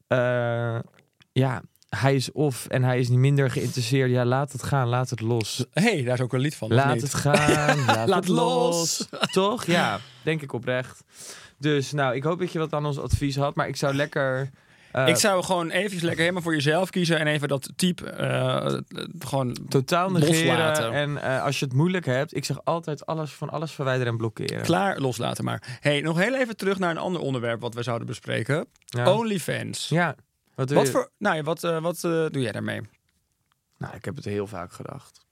[0.07, 0.79] eh,
[1.31, 4.11] ja, hij is off en hij is niet minder geïnteresseerd.
[4.11, 5.65] Ja, laat het gaan, laat het los.
[5.73, 6.67] Hé, hey, daar is ook een lied van.
[6.67, 9.07] of Laat het gaan, laat, Laat het los.
[9.11, 9.31] los.
[9.31, 9.65] Toch?
[9.65, 11.03] Ja, denk ik oprecht.
[11.57, 14.49] Dus nou, ik hoop dat je wat aan ons advies had, maar ik zou lekker...
[14.91, 18.73] eh, ik zou gewoon even lekker helemaal voor jezelf kiezen en even dat type eh,
[19.19, 20.45] gewoon totaal negeren.
[20.47, 20.93] loslaten.
[20.93, 24.17] En eh, als je het moeilijk hebt, ik zeg altijd alles van alles verwijderen en
[24.17, 24.61] blokkeren.
[24.61, 25.43] klaar loslaten.
[25.43, 28.65] Maar hey, nog heel even terug naar een ander onderwerp wat we zouden bespreken.
[28.85, 29.13] Ja.
[29.13, 29.87] OnlyFans.
[29.89, 30.15] Ja.
[30.59, 32.81] Wat, doe Wat je- voor, nou ja, wat, eh, wat eh, doe jij daarmee?
[33.77, 35.25] Nou, ik heb het heel vaak gedacht.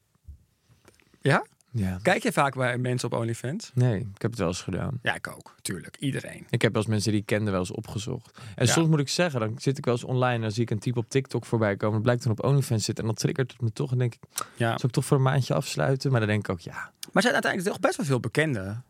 [1.22, 1.46] Ja?
[1.72, 2.00] Ja.
[2.02, 3.72] Kijk je vaak bij mensen op OnlyFans?
[3.74, 5.00] Nee, ik heb het wel eens gedaan.
[5.02, 5.56] Ja, ik ook.
[5.62, 5.98] Tuurlijk.
[6.00, 6.46] Iedereen.
[6.50, 8.40] Ik heb wel eens mensen die ik kende wel eens opgezocht.
[8.56, 8.72] En Ja.
[8.72, 10.80] soms moet ik zeggen, dan zit ik wel eens online en dan zie ik een
[10.80, 11.94] type op TikTok voorbij komen.
[11.94, 13.92] Dat blijkt dan op OnlyFans zitten en dan triggert het me toch.
[13.92, 14.22] En denk ik,
[14.56, 14.68] Ja.
[14.70, 16.12] zou ik toch voor een maandje afsluiten?
[16.12, 18.84] Maar dan denk ik ook, ja, Maar zijn uiteindelijk toch best wel veel bekenden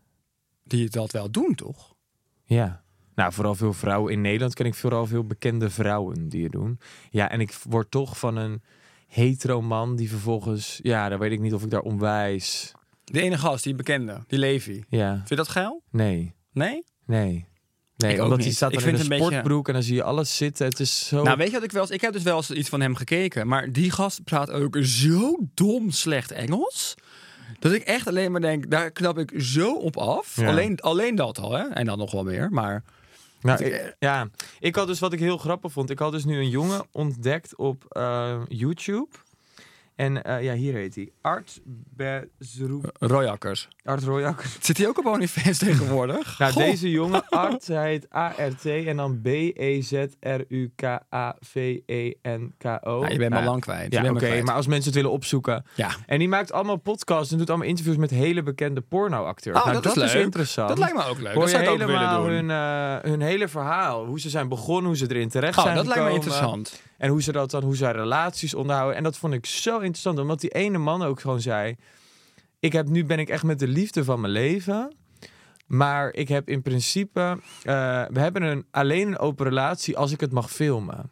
[0.64, 1.96] die dat wel doen, toch?
[2.44, 2.86] ja.
[3.18, 4.14] Nou, vooral veel vrouwen.
[4.14, 6.80] In Nederland ken ik vooral veel bekende vrouwen die het doen.
[7.10, 8.62] Ja, en ik word toch van een
[9.08, 10.80] hetero man die vervolgens...
[10.84, 12.72] Ja, dan weet ik niet of ik daar onwijs...
[13.04, 14.84] De ene gast, die bekende, die Levi.
[14.90, 15.82] Ja, Vind je dat geil?
[15.92, 16.84] nee, Nee?
[17.06, 17.48] nee.
[17.98, 20.04] Nee, Ik omdat hij staat Ik in een een beetje- sportbroek en dan zie je
[20.04, 20.66] alles zitten.
[20.68, 21.24] Het is zo...
[21.24, 21.92] Nou, weet je wat ik wel eens...
[21.92, 23.48] Ik heb dus wel eens iets van hem gekeken.
[23.48, 26.96] Maar die gast praat ook zo dom slecht Engels.
[27.60, 30.36] Dat ik echt alleen maar denk, daar knap ik zo op af.
[30.36, 30.48] Ja.
[30.50, 31.64] Alleen, alleen dat al, hè?
[31.68, 32.52] En dan nog wel meer.
[32.52, 32.84] Maar
[33.42, 34.28] Nou, ik- ik- ja,
[34.60, 35.90] ik had dus wat ik heel grappig vond.
[35.90, 39.08] Ik had dus nu een jongen ontdekt op eh, YouTube.
[39.98, 41.10] En eh, ja, hier heet hij.
[41.22, 41.60] Art
[41.96, 42.92] Bezroep.
[43.00, 43.68] Royakkers.
[43.84, 44.44] Art Royak.
[44.62, 46.40] Zit hij ook op OnlyFans tegenwoordig?
[46.40, 46.64] Nou, Goh.
[46.64, 49.22] deze jongen, Art, hij heet A-R-T en dan
[51.78, 53.06] B-E-Z-R-U-K-A-V-E-N-K-O.
[53.06, 53.92] Je bent me al Nou, lang kwijt.
[53.92, 55.66] Je Ja, bent oké, maar als mensen het willen opzoeken.
[55.76, 55.90] Ja.
[56.06, 59.58] En die maakt allemaal podcasts en doet allemaal interviews met hele bekende pornoacteurs.
[59.60, 60.24] Oh, nou, dat is leuk.
[60.24, 60.70] interessant.
[60.70, 61.34] Dat lijkt me ook leuk.
[61.34, 62.32] Hoor dat zou je ik ook willen helemaal doen.
[62.34, 64.06] hun, eh, hun hele verhaal.
[64.06, 66.82] Hoe ze zijn begonnen, hoe ze erin terecht Oh, zijn dat lijkt me interessant.
[66.98, 68.96] En hoe ze dat dan, hoe zij relaties onderhouden.
[68.96, 71.76] En dat vond ik zo interessant, omdat die ene man ook gewoon zei:
[72.60, 74.96] ik heb nu ben ik echt met de liefde van mijn leven.
[75.68, 80.20] Maar ik heb in principe, eh, we hebben een, alleen een open relatie als ik
[80.20, 81.12] het mag filmen.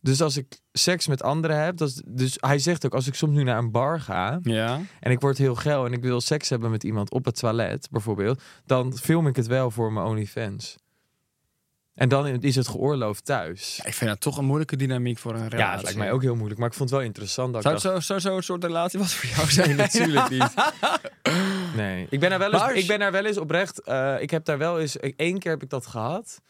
[0.00, 3.14] Dus als ik seks met anderen heb, dat is, dus hij zegt ook als ik
[3.14, 4.80] soms nu naar een bar ga Ja.
[5.00, 7.88] en ik word heel geil en ik wil seks hebben met iemand op het toilet
[7.90, 10.76] bijvoorbeeld, dan film ik het wel voor mijn OnlyFans.
[11.94, 13.76] En dan is het geoorloofd thuis.
[13.76, 15.58] Ja, Ik vind dat toch een moeilijke dynamiek voor een relatie.
[15.58, 16.58] Ja, het lijkt mij ook heel moeilijk.
[16.60, 17.52] Maar ik vond het wel interessant.
[17.52, 19.76] Dat Zou het dacht, zo, zo, zo'n soort relatie was voor jou zijn?
[19.76, 20.54] natuurlijk niet.
[21.76, 23.80] Nee, ik ben daar wel eens, Maar ik ben daar wel eens oprecht.
[23.80, 24.96] eh, ik heb daar wel eens.
[24.98, 26.40] één keer heb ik dat gehad.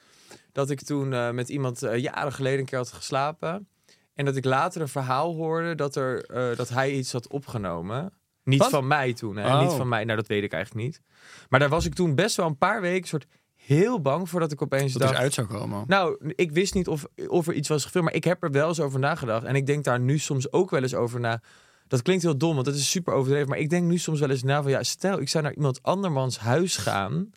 [0.52, 3.68] Dat ik toen eh, met iemand eh, jaren geleden een keer had geslapen.
[4.14, 6.26] En dat ik later een verhaal hoorde dat, er,
[6.56, 8.12] dat hij iets had opgenomen.
[8.44, 8.70] Niet Wat?
[8.70, 9.36] van mij toen.
[9.36, 9.46] Hè?
[9.54, 9.60] Oh.
[9.62, 10.04] Niet van mij.
[10.04, 11.00] Nou, dat weet ik eigenlijk niet.
[11.48, 13.26] Maar daar was ik toen best wel een paar weken soort
[13.72, 15.14] heel bang voor dat ik opeens Dat dacht.
[15.14, 15.84] er uit zou komen.
[15.86, 18.68] Nou, ik wist niet of, of er iets was gefilmd, maar ik heb er wel
[18.68, 19.44] eens over nagedacht.
[19.44, 21.40] En ik denk daar nu soms ook wel eens over na.
[21.88, 23.48] Dat klinkt heel dom, want dat is super overdreven.
[23.48, 25.82] Maar ik denk nu soms wel eens na van, ja, stel, ik zou naar iemand
[25.82, 27.30] andermans huis gaan.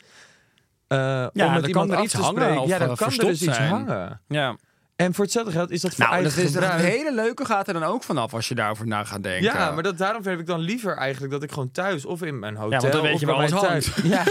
[0.87, 3.17] eh, Ja, om dan met kan iemand er af iets hangen ja, dan kan er
[3.25, 4.21] dus iets hangen.
[4.27, 4.55] Ja.
[4.95, 6.93] En voor hetzelfde geld is dat voor Nou, dat is het uitgebreid.
[6.95, 9.43] hele leuke gaat er dan ook vanaf als je daarover na gaat denken.
[9.43, 12.39] Ja, maar dat, daarom heb ik dan liever eigenlijk dat ik gewoon thuis of in
[12.39, 13.91] mijn hotel want dan weet of je bij waar alles thuis.
[14.03, 14.23] Ja.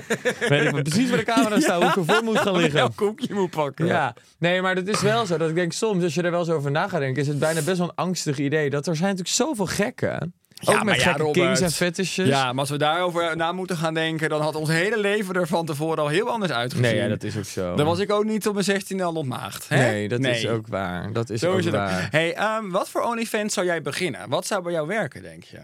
[0.48, 2.74] weet ik precies waar de camera staat, hoe ik ervoor moet gaan liggen.
[2.74, 3.86] Welk koekje moet pakken.
[3.86, 5.36] Ja, nee, maar dat is wel zo.
[5.36, 7.38] Dat ik denk soms, als je er wel eens over na gaat denken, is het
[7.38, 8.70] bijna best wel een angstig idee.
[8.70, 10.34] Dat er zijn natuurlijk zoveel gekken.
[10.60, 11.46] Ja, ook maar met ja, gekke Robert.
[11.46, 12.28] kings en fetishes.
[12.28, 15.46] Ja, maar als we daarover na moeten gaan denken, dan had ons hele leven er
[15.46, 16.86] van tevoren al heel anders uitgezien.
[16.86, 17.74] Nee, ja, dat is ook zo.
[17.76, 19.68] Dan was ik ook niet op mijn 16 al ontmaagd.
[19.68, 19.76] Hè?
[19.76, 21.12] Nee, dat is ook waar.
[21.12, 21.80] Dat is Zo ook is het ook.
[21.80, 22.08] waar.
[22.10, 24.28] Hey, ehm, wat voor OnlyFans zou jij beginnen?
[24.28, 25.60] Wat zou bij jou werken, denk je?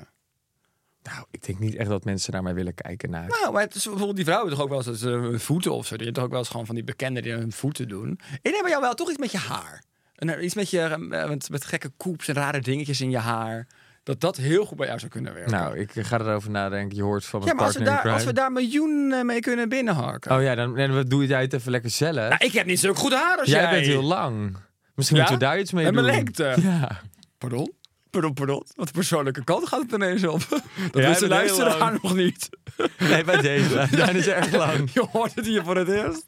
[1.02, 3.10] Nou, ik denk niet echt dat mensen naar mij willen kijken.
[3.10, 3.28] Naar.
[3.28, 5.96] Nou, maar het is bijvoorbeeld die vrouwen toch ook wel eens hun voeten of zo.
[5.96, 8.20] Die hebben toch ook wel eens gewoon van die bekenden die hun voeten doen.
[8.42, 9.82] Ik denk bij jou wel toch iets met je haar.
[10.16, 10.96] En er- iets met je eh,
[11.28, 13.66] met, met gekke koeps en rare dingetjes in je haar.
[14.02, 15.52] Dat dat heel goed bij jou zou kunnen werken.
[15.52, 16.96] Nou, ik ga erover nadenken.
[16.96, 19.40] Je hoort van ja, mijn maar als we, daar, als we daar miljoen eh, mee
[19.40, 20.36] kunnen binnenharken.
[20.36, 22.14] Oh ja, dan, dan doe jij het even lekker zelf.
[22.14, 23.70] Nou, ik heb niet zulk goed haar als jij, jij.
[23.70, 24.56] bent heel lang.
[24.94, 25.22] Misschien Ja?
[25.22, 26.02] moeten we daar iets mee En doen.
[26.04, 26.54] mijn lengte.
[26.62, 27.00] Ja.
[27.38, 27.72] Pardon?
[28.12, 28.62] Pardon, pardon.
[28.74, 30.40] Wat de persoonlijke kant gaat het ineens op.
[30.48, 30.60] Dat
[30.92, 31.20] Jij wist
[31.56, 32.02] de lang.
[32.02, 32.48] nog niet.
[32.98, 33.86] Nee, bij deze.
[33.96, 34.90] Dat is erg lang.
[34.92, 36.24] Je hoort het hier voor het eerst.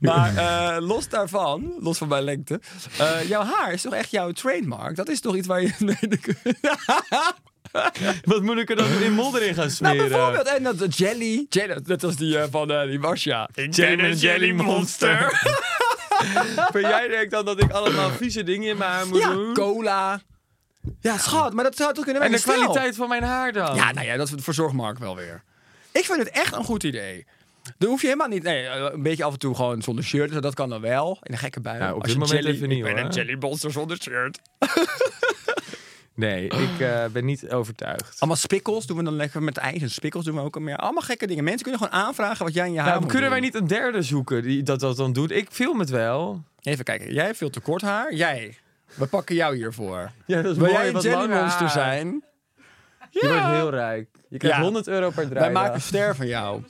[0.00, 2.60] Maar eh, los daarvan, los van mijn lengte.
[2.98, 4.96] eh, jouw haar is toch echt jouw trademark?
[4.96, 5.72] Dat is toch iets waar je
[8.24, 10.08] Wat moet ik er dan in modder in gaan Nou, smeren?
[10.08, 10.46] bijvoorbeeld.
[10.46, 11.46] En dat jelly.
[11.48, 13.48] jelly dat was die eh, van eh, die Masha.
[13.54, 15.42] Ik ben een jelly monster.
[16.72, 19.54] Maar jij denkt dan dat ik allemaal vieze dingen in mijn haar moet Ja, doen?
[19.54, 20.20] cola.
[21.00, 23.74] Ja, schat, maar dat zou toch kunnen En de kwaliteit van mijn haar dan?
[23.74, 25.42] Ja, nou ja, dat verzorgt Mark wel weer.
[25.92, 27.26] Ik vind het echt een goed idee.
[27.78, 28.42] Dan hoef je helemaal niet...
[28.42, 30.32] Nee, eh, een beetje af en toe gewoon zonder shirt.
[30.32, 31.18] zo, Dat kan dan wel.
[31.22, 31.78] In een gekke bui.
[31.78, 33.04] Nou, op Als dit moment jelly, even niet, Ik ben hoor.
[33.04, 34.38] een jelly monster zonder shirt.
[36.14, 38.16] Nee, ik eh, ben niet overtuigd.
[38.18, 40.76] Allemaal spikkels doen we dan lekker met ijs en spikkels doen we ook al meer.
[40.76, 41.44] Allemaal gekke dingen.
[41.44, 44.02] Mensen kunnen gewoon aanvragen wat jij in je haar Nou, kunnen wij niet een derde
[44.02, 45.30] zoeken die dat, dat dan doet?
[45.30, 46.44] Ik film het wel.
[46.62, 47.12] Even kijken.
[47.12, 48.14] Jij hebt veel te kort haar.
[48.14, 48.58] Jij.
[48.94, 50.10] We pakken jou hiervoor.
[50.26, 51.70] Ja, dat is Wil mooi, jij een wat jelly langer monster haar.
[51.70, 52.24] zijn?
[53.10, 54.08] Je wordt heel rijk.
[54.28, 54.62] Je krijgt Ja.
[54.62, 55.52] 100 euro per Wij draai.
[55.52, 56.62] maken ster van jou.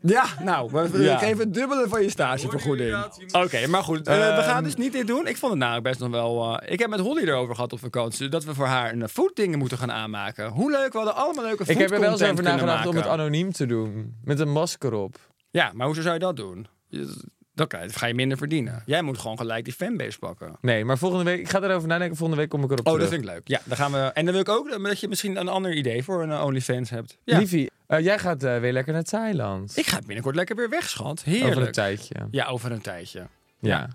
[0.00, 1.18] Ja, nou, we, we Ja.
[1.18, 3.04] geven het dubbele van je stagevergoeding.
[3.32, 4.42] Oké, maar goed, eh, we Ehm.
[4.42, 5.26] gaan dus niet dit doen.
[5.26, 6.58] Ik vond het namelijk best nog wel...
[6.60, 8.28] eh, ik heb met Holly erover gehad op vakantie...
[8.28, 10.48] dat we voor haar een food-dingen moeten gaan aanmaken.
[10.48, 12.86] Hoe leuk, we hadden allemaal leuke Ik heb er wel eens food-content over kunnen nagedacht
[12.88, 13.20] om het maken.
[13.20, 14.16] anoniem te doen.
[14.24, 15.16] Met een masker op.
[15.50, 16.66] Ja, maar hoezo zou je dat doen?
[16.88, 17.24] Je-
[17.56, 18.82] Dan ga je minder verdienen.
[18.86, 20.56] Jij moet gewoon gelijk die fanbase pakken.
[20.60, 21.38] Nee, maar volgende week...
[21.40, 22.16] Ik ga erover nadenken.
[22.16, 23.00] Volgende week kom ik erop Oh, terug.
[23.00, 23.48] dat vind ik leuk.
[23.48, 23.98] Ja, dan gaan we.
[23.98, 26.90] En dan wil ik ook dat je misschien een ander idee voor een eh, OnlyFans
[26.90, 27.18] hebt.
[27.24, 27.38] Ja.
[27.38, 29.76] Liefie, eh, jij gaat eh, weer lekker naar Thailand.
[29.76, 31.24] Ik ga binnenkort lekker weer weg, schat.
[31.26, 31.66] Over Heerlijk.
[31.66, 32.14] een tijdje.
[32.30, 33.26] Ja, over een tijdje.
[33.60, 33.88] Ja.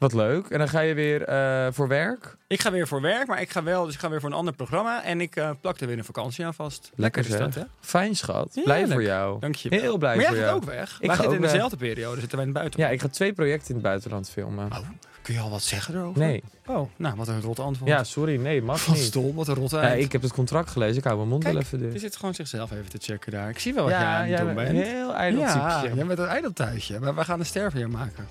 [0.00, 0.46] Wat leuk.
[0.46, 2.36] En dan ga je weer eh, voor werk.
[2.46, 4.34] Ik ga weer voor werk, maar ik ga wel, dus ik ga weer voor een
[4.36, 5.04] ander programma.
[5.04, 6.90] En ik eh, plak er weer een vakantie aan vast.
[6.94, 7.38] Lekker is zeg.
[7.38, 7.62] dat, hè?
[7.80, 8.60] Fijn schat.
[8.64, 9.40] Blij voor jou.
[9.40, 9.68] Dank je.
[9.68, 10.62] Heel blij maar voor jij gaat jou.
[10.62, 10.98] ook weg.
[11.00, 11.50] Ik Wij ga zitten in weg.
[11.52, 12.90] dezelfde periode, zitten wij in het buitenland.
[12.90, 14.66] Ja, ik ga twee projecten in het buitenland filmen.
[14.72, 14.78] Oh,
[15.22, 16.20] kun je al wat zeggen erover?
[16.20, 16.42] Nee.
[16.66, 17.90] Oh, nou, wat een rot antwoord.
[17.90, 18.36] Ja, sorry.
[18.40, 19.04] Nee, mag Wat niet.
[19.04, 20.96] stom, wat een rot Ja, ik heb het contract gelezen.
[20.96, 22.00] Ik hou mijn mond Kijk, wel even Je dicht.
[22.00, 23.48] zit gewoon zichzelf even te checken daar.
[23.48, 26.26] Ik zie wel wat jij aan het doen bent heel ijdel Ja, jij bent een
[26.26, 27.00] ijdeltuitje.
[27.00, 28.26] Maar we gaan een ster van je maken.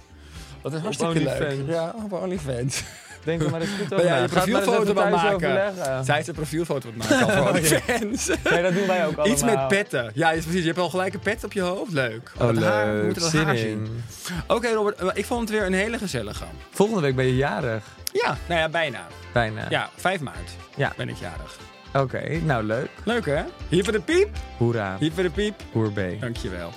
[0.62, 1.58] Dat is hartstikke leuk.
[1.67, 2.84] Ja, op OnlyFans.
[3.24, 4.13] Denk er maar eens goed over na.
[4.13, 6.06] je maar profielfoto thuis maken?
[6.06, 8.28] Zij is een profielfoto het maken voor OnlyFans.
[8.52, 9.28] Nee, dat doen wij ook allemaal.
[9.28, 10.12] Iets met petten.
[10.13, 10.62] Ja, is precies.
[10.62, 11.91] Je hebt al gelijk een pet op je hoofd.
[11.91, 12.32] Leuk.
[12.38, 13.04] Oh, Dat haar, we leuk.
[13.04, 14.04] moeten dat haar zien.
[14.48, 14.95] Oké, Robert.
[15.00, 16.43] eh, Ik vond het weer een hele gezellige.
[16.72, 17.84] Volgende week ben je jarig.
[18.13, 19.08] Ja, nou ja, bijna.
[19.34, 19.65] Bijna.
[19.69, 20.93] Ja, 5 maart Ja.
[20.98, 21.58] ben ik jarig.
[21.93, 22.89] Oké, nou leuk.
[23.04, 23.41] Leuk hè?
[23.69, 24.30] Hier voor de piep.
[24.58, 24.95] Hoera.
[25.00, 25.62] Hier voor de piep.
[25.72, 26.17] Hoerbee.
[26.19, 26.69] Dankjewel.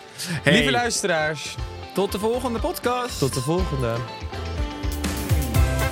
[0.45, 1.55] Lieve Hey, luisteraars,
[1.93, 3.19] tot de volgende podcast.
[3.19, 3.95] tot de volgende.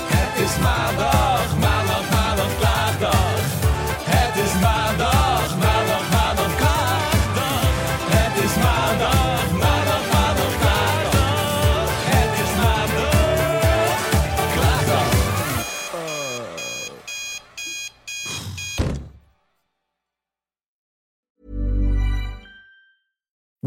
[0.02, 3.14] Het is maandag, maandag, maandag, klaagdag.
[4.04, 5.19] Het is maandag, maandag,